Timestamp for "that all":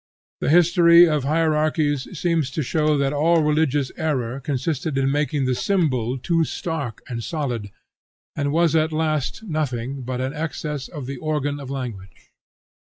2.97-3.43